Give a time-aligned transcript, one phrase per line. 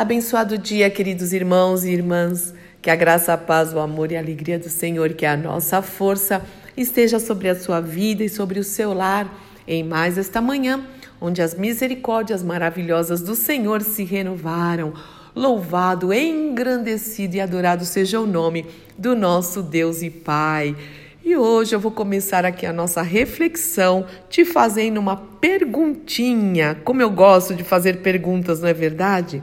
[0.00, 2.54] Abençoado dia, queridos irmãos e irmãs.
[2.80, 5.36] Que a graça, a paz, o amor e a alegria do Senhor, que é a
[5.36, 6.40] nossa força,
[6.74, 9.30] esteja sobre a sua vida e sobre o seu lar
[9.68, 10.82] em mais esta manhã,
[11.20, 14.94] onde as misericórdias maravilhosas do Senhor se renovaram.
[15.36, 18.64] Louvado, engrandecido e adorado seja o nome
[18.96, 20.74] do nosso Deus e Pai.
[21.22, 26.74] E hoje eu vou começar aqui a nossa reflexão te fazendo uma perguntinha.
[26.82, 29.42] Como eu gosto de fazer perguntas, não é verdade?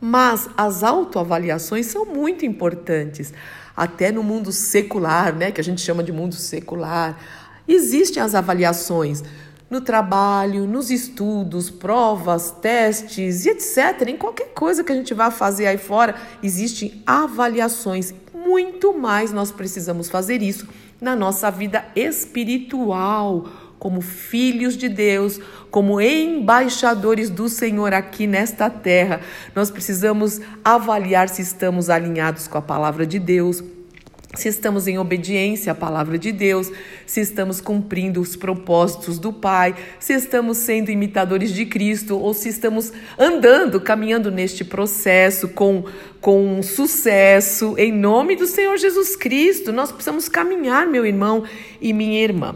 [0.00, 3.32] Mas as autoavaliações são muito importantes.
[3.76, 7.18] Até no mundo secular, né, que a gente chama de mundo secular,
[7.68, 9.22] existem as avaliações
[9.68, 14.08] no trabalho, nos estudos, provas, testes e etc.
[14.08, 18.12] Em qualquer coisa que a gente vá fazer aí fora, existem avaliações.
[18.34, 20.66] Muito mais nós precisamos fazer isso
[21.00, 29.22] na nossa vida espiritual como filhos de Deus, como embaixadores do Senhor aqui nesta terra.
[29.56, 33.64] Nós precisamos avaliar se estamos alinhados com a palavra de Deus,
[34.34, 36.70] se estamos em obediência à palavra de Deus,
[37.04, 42.50] se estamos cumprindo os propósitos do Pai, se estamos sendo imitadores de Cristo ou se
[42.50, 45.84] estamos andando, caminhando neste processo com,
[46.20, 49.72] com sucesso, em nome do Senhor Jesus Cristo.
[49.72, 51.42] Nós precisamos caminhar, meu irmão
[51.80, 52.54] e minha irmã.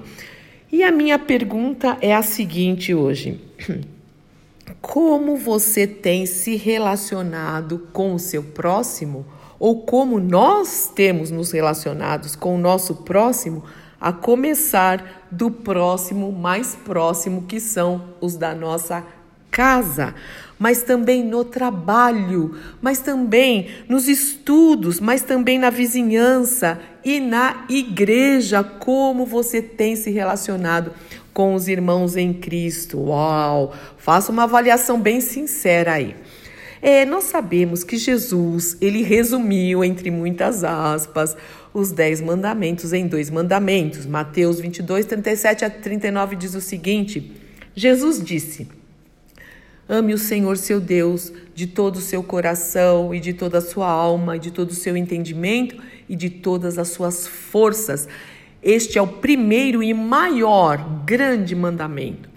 [0.74, 3.40] E a minha pergunta é a seguinte hoje:
[4.82, 9.24] Como você tem se relacionado com o seu próximo?
[9.56, 13.62] Ou como nós temos nos relacionados com o nosso próximo,
[14.00, 19.06] a começar do próximo mais próximo, que são os da nossa
[19.52, 20.12] casa,
[20.58, 28.64] mas também no trabalho, mas também nos estudos, mas também na vizinhança e na igreja,
[28.64, 30.92] como você tem se relacionado
[31.32, 32.98] com os irmãos em Cristo.
[32.98, 33.74] Uau!
[33.98, 36.16] Faça uma avaliação bem sincera aí.
[36.80, 41.36] É, nós sabemos que Jesus, ele resumiu, entre muitas aspas,
[41.72, 44.06] os dez mandamentos em dois mandamentos.
[44.06, 47.32] Mateus 22, 37 a 39 diz o seguinte:
[47.74, 48.68] Jesus disse.
[49.88, 53.88] Ame o Senhor seu Deus de todo o seu coração e de toda a sua
[53.88, 55.76] alma, e de todo o seu entendimento
[56.08, 58.08] e de todas as suas forças.
[58.62, 62.30] Este é o primeiro e maior grande mandamento.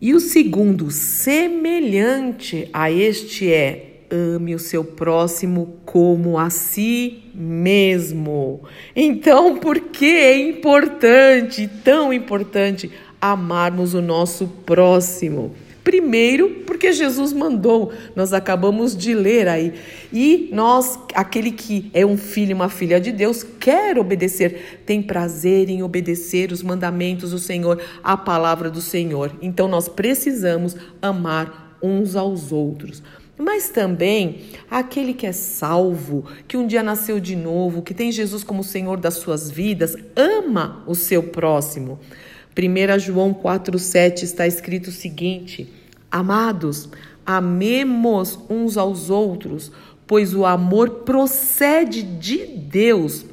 [0.00, 8.62] E o segundo, semelhante a este, é: ame o seu próximo como a si mesmo.
[8.96, 12.90] Então, por que é importante, tão importante,
[13.20, 15.54] amarmos o nosso próximo?
[15.90, 19.74] Primeiro, porque Jesus mandou, nós acabamos de ler aí.
[20.12, 25.68] E nós, aquele que é um filho, uma filha de Deus, quer obedecer, tem prazer
[25.68, 29.32] em obedecer os mandamentos do Senhor, a palavra do Senhor.
[29.42, 33.02] Então nós precisamos amar uns aos outros
[33.42, 38.44] mas também aquele que é salvo, que um dia nasceu de novo, que tem Jesus
[38.44, 41.98] como Senhor das suas vidas, ama o seu próximo.
[42.54, 45.79] 1 João 4,7 está escrito o seguinte:
[46.10, 46.88] Amados,
[47.24, 49.70] amemos uns aos outros,
[50.06, 53.24] pois o amor procede de Deus.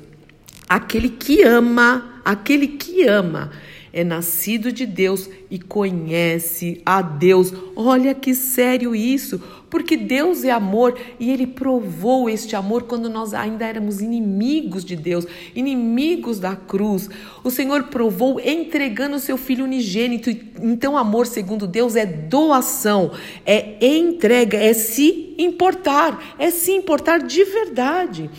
[0.69, 3.51] Aquele que ama, aquele que ama,
[3.91, 7.51] é nascido de Deus e conhece a Deus.
[7.75, 13.33] Olha que sério isso, porque Deus é amor e ele provou este amor quando nós
[13.33, 17.09] ainda éramos inimigos de Deus, inimigos da cruz.
[17.43, 20.29] O Senhor provou entregando o seu filho unigênito.
[20.29, 23.11] Então, amor segundo Deus é doação,
[23.45, 28.29] é entrega, é se importar, é se importar de verdade.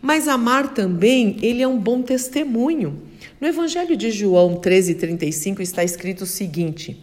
[0.00, 3.02] Mas amar também, ele é um bom testemunho.
[3.38, 6.98] No Evangelho de João 13:35 está escrito o seguinte: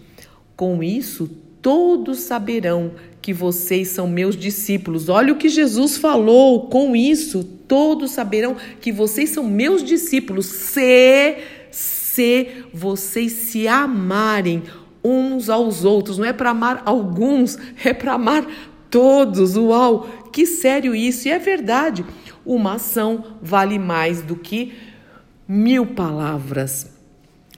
[0.55, 1.29] Com isso
[1.61, 5.07] todos saberão que vocês são meus discípulos.
[5.07, 6.67] Olha o que Jesus falou.
[6.67, 10.47] Com isso, todos saberão que vocês são meus discípulos.
[10.47, 11.37] Se,
[11.69, 14.63] se vocês se amarem
[15.03, 16.17] uns aos outros.
[16.17, 18.45] Não é para amar alguns, é para amar
[18.89, 19.55] todos.
[19.55, 21.27] Uau, que sério isso!
[21.27, 22.05] E é verdade.
[22.45, 24.73] Uma ação vale mais do que
[25.47, 26.89] mil palavras.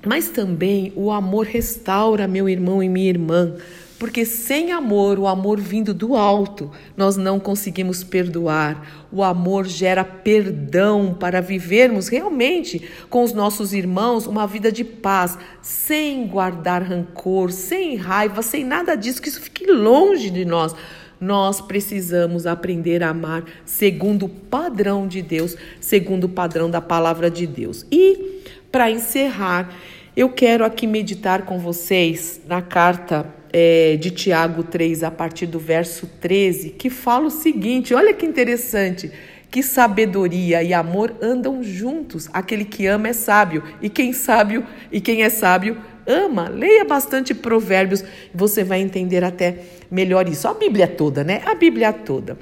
[0.05, 3.55] Mas também o amor restaura meu irmão e minha irmã.
[4.03, 9.07] Porque sem amor, o amor vindo do alto, nós não conseguimos perdoar.
[9.09, 15.37] O amor gera perdão para vivermos realmente com os nossos irmãos uma vida de paz,
[15.61, 20.75] sem guardar rancor, sem raiva, sem nada disso, que isso fique longe de nós.
[21.17, 27.31] Nós precisamos aprender a amar segundo o padrão de Deus, segundo o padrão da palavra
[27.31, 27.85] de Deus.
[27.89, 29.73] E, para encerrar,
[30.13, 35.59] eu quero aqui meditar com vocês na carta é, de Tiago 3, a partir do
[35.59, 39.11] verso 13, que fala o seguinte: olha que interessante.
[39.51, 42.27] Que sabedoria e amor andam juntos.
[42.33, 45.77] Aquele que ama é sábio, e quem sábio e quem é sábio
[46.07, 46.49] ama.
[46.49, 48.03] Leia bastante Provérbios,
[48.33, 49.59] você vai entender até
[49.91, 50.47] melhor isso.
[50.47, 51.43] A Bíblia toda, né?
[51.45, 52.35] A Bíblia toda.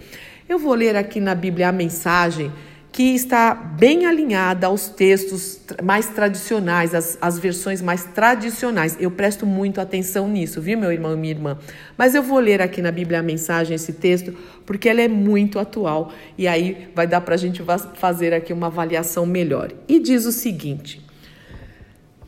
[0.48, 2.50] Eu vou ler aqui na Bíblia a mensagem
[2.92, 8.98] que está bem alinhada aos textos mais tradicionais, as versões mais tradicionais.
[9.00, 11.58] Eu presto muito atenção nisso, viu, meu irmão e minha irmã?
[11.98, 14.36] Mas eu vou ler aqui na Bíblia a mensagem, esse texto,
[14.66, 18.68] porque ela é muito atual e aí vai dar para a gente fazer aqui uma
[18.68, 19.72] avaliação melhor.
[19.88, 21.02] E diz o seguinte: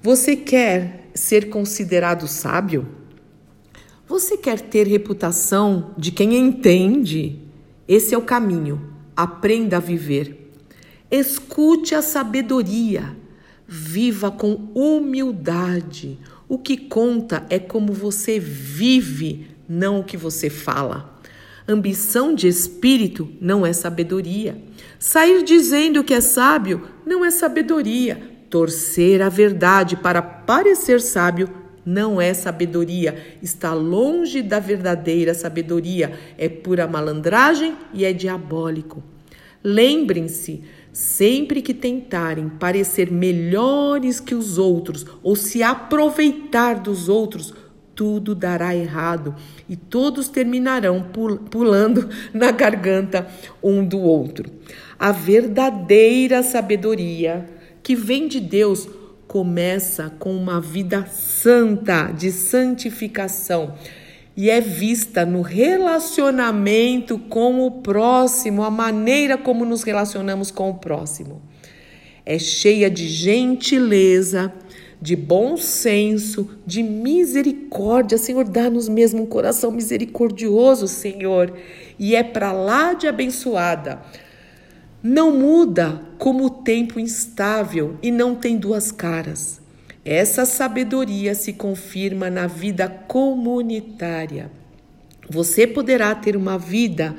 [0.02, 2.88] Você quer ser considerado sábio?
[4.08, 7.40] Você quer ter reputação de quem entende?
[7.86, 8.94] Esse é o caminho.
[9.16, 10.43] Aprenda a viver.
[11.16, 13.16] Escute a sabedoria,
[13.68, 16.18] viva com humildade.
[16.50, 21.22] O que conta é como você vive, não o que você fala.
[21.68, 24.58] Ambição de espírito não é sabedoria.
[24.98, 28.20] Sair dizendo que é sábio não é sabedoria.
[28.50, 31.48] Torcer a verdade para parecer sábio
[31.86, 33.38] não é sabedoria.
[33.40, 36.18] Está longe da verdadeira sabedoria.
[36.40, 39.04] É pura malandragem e é diabólico.
[39.64, 40.62] Lembrem-se
[40.94, 47.52] Sempre que tentarem parecer melhores que os outros ou se aproveitar dos outros,
[47.96, 49.36] tudo dará errado
[49.68, 51.04] e todos terminarão
[51.50, 53.28] pulando na garganta
[53.62, 54.52] um do outro.
[55.00, 57.50] A verdadeira sabedoria
[57.82, 58.88] que vem de Deus
[59.28, 63.74] começa com uma vida santa, de santificação
[64.36, 70.76] e é vista no relacionamento com o próximo, a maneira como nos relacionamos com o
[70.76, 71.42] próximo.
[72.26, 74.52] É cheia de gentileza,
[75.00, 78.18] de bom senso, de misericórdia.
[78.18, 81.54] Senhor, dá-nos mesmo um coração misericordioso, Senhor,
[82.00, 84.02] e é para lá de abençoada.
[85.04, 89.63] Não muda como o tempo instável e não tem duas caras.
[90.06, 94.52] Essa sabedoria se confirma na vida comunitária.
[95.30, 97.16] Você poderá ter uma vida,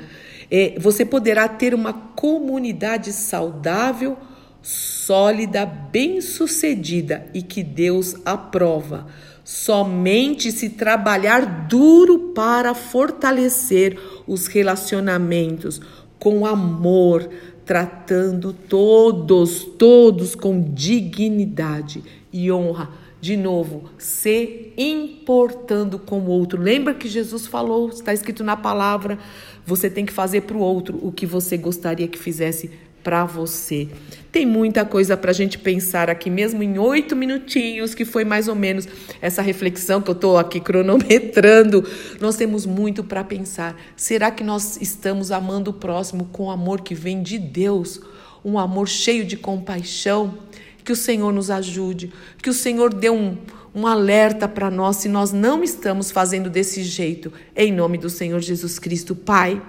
[0.51, 4.15] é, você poderá ter uma comunidade saudável,
[4.61, 9.07] sólida, bem-sucedida e que Deus aprova.
[9.43, 13.97] Somente se trabalhar duro para fortalecer
[14.27, 15.81] os relacionamentos
[16.19, 17.29] com amor,
[17.65, 22.89] tratando todos, todos com dignidade e honra.
[23.19, 26.61] De novo, se importando com o outro.
[26.61, 29.17] Lembra que Jesus falou, está escrito na palavra,
[29.65, 32.69] você tem que fazer para o outro o que você gostaria que fizesse
[33.05, 33.87] para você.
[34.31, 38.47] Tem muita coisa para a gente pensar aqui, mesmo em oito minutinhos, que foi mais
[38.47, 38.87] ou menos
[39.21, 41.87] essa reflexão que eu estou aqui cronometrando.
[42.19, 43.79] Nós temos muito para pensar.
[43.95, 48.01] Será que nós estamos amando o próximo com amor que vem de Deus?
[48.43, 50.39] Um amor cheio de compaixão?
[50.83, 52.11] Que o Senhor nos ajude,
[52.41, 53.37] que o Senhor dê um,
[53.73, 57.31] um alerta para nós se nós não estamos fazendo desse jeito.
[57.55, 59.61] Em nome do Senhor Jesus Cristo, Pai.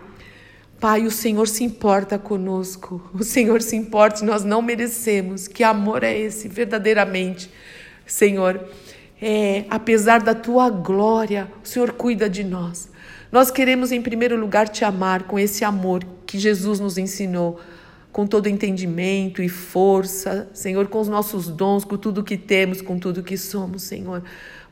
[0.78, 5.48] Pai, o Senhor se importa conosco, o Senhor se importa, nós não merecemos.
[5.48, 7.50] Que amor é esse, verdadeiramente,
[8.04, 8.68] Senhor?
[9.20, 12.90] É, apesar da tua glória, o Senhor cuida de nós.
[13.32, 17.58] Nós queremos, em primeiro lugar, te amar com esse amor que Jesus nos ensinou
[18.12, 22.98] com todo entendimento e força, Senhor, com os nossos dons, com tudo que temos, com
[22.98, 24.22] tudo que somos, Senhor.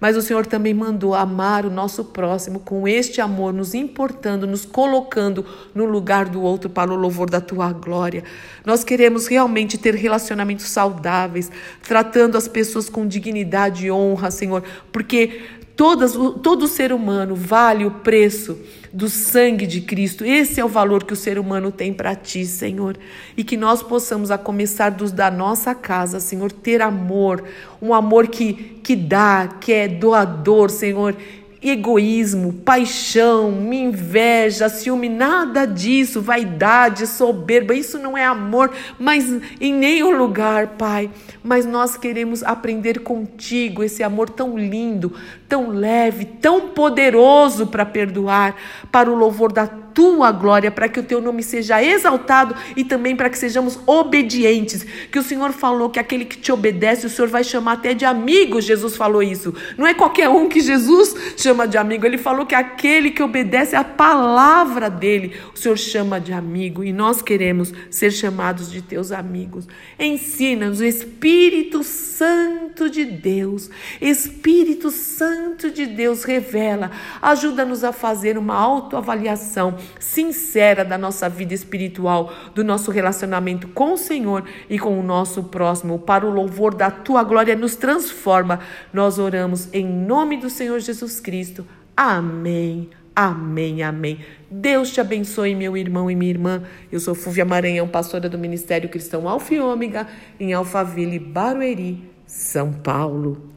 [0.05, 4.67] Mas o Senhor também mandou amar o nosso próximo com este amor, nos importando, nos
[4.67, 8.23] colocando no lugar do outro para o louvor da tua glória.
[8.67, 11.51] Nós queremos realmente ter relacionamentos saudáveis,
[11.83, 15.41] tratando as pessoas com dignidade e honra, Senhor, porque
[15.77, 16.13] Todas,
[16.43, 18.57] todo ser humano vale o preço
[18.93, 20.25] do sangue de Cristo.
[20.25, 22.97] Esse é o valor que o ser humano tem para ti, Senhor.
[23.37, 27.43] E que nós possamos, a começar dos da nossa casa, Senhor, ter amor,
[27.83, 28.53] um amor que,
[28.85, 31.17] que dá, que é doador, Senhor
[31.65, 39.25] egoísmo, paixão, inveja, ciúme, nada disso, vaidade, soberba, isso não é amor, mas
[39.61, 41.11] em nenhum lugar, Pai.
[41.43, 45.13] Mas nós queremos aprender contigo esse amor tão lindo,
[45.49, 48.55] tão leve, tão poderoso para perdoar,
[48.93, 53.15] para o louvor da tua glória, para que o teu nome seja exaltado e também
[53.15, 54.85] para que sejamos obedientes.
[55.11, 58.05] Que o Senhor falou que aquele que te obedece, o Senhor vai chamar até de
[58.05, 58.61] amigo.
[58.61, 59.55] Jesus falou isso.
[59.79, 62.05] Não é qualquer um que Jesus chama de amigo.
[62.05, 66.83] Ele falou que aquele que obedece a palavra dele, o Senhor chama de amigo.
[66.83, 69.69] E nós queremos ser chamados de teus amigos.
[69.99, 73.71] Ensina-nos, Espírito Santo de Deus.
[74.01, 76.91] Espírito Santo de Deus, revela.
[77.23, 83.99] Ajuda-nos a fazer uma autoavaliação sincera da nossa vida espiritual, do nosso relacionamento com o
[83.99, 85.99] Senhor e com o nosso próximo.
[85.99, 88.61] Para o louvor da tua glória, nos transforma.
[88.93, 91.67] Nós oramos em nome do Senhor Jesus Cristo.
[91.97, 92.91] Amém.
[93.17, 94.19] Amém, amém.
[94.51, 96.63] Deus te abençoe, meu irmão e minha irmã.
[96.91, 100.09] Eu sou Fúvia Maranhão, pastora do Ministério Cristão Alfa e Ômega,
[100.41, 103.53] em Alphaville, Barueri, São Paulo.